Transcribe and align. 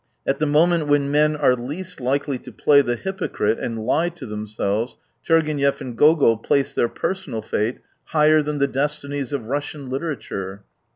At 0.25 0.39
the 0.39 0.47
moment 0.47 0.87
when 0.87 1.11
men 1.11 1.35
are 1.35 1.53
least 1.55 1.99
likely 2.01 2.39
to 2.39 2.51
play 2.51 2.81
the 2.81 2.95
hypocrite 2.95 3.59
and 3.59 3.85
lie 3.85 4.09
to 4.09 4.25
themselves 4.25 4.97
Turgenev 5.23 5.79
and 5.79 5.95
Gogol 5.95 6.37
placed 6.37 6.75
their 6.75 6.89
personal 6.89 7.43
fate 7.43 7.77
higher 8.05 8.41
than 8.41 8.57
the 8.57 8.65
destinies 8.65 9.31
of 9.31 9.45
Russian 9.45 9.91
literature. 9.91 10.63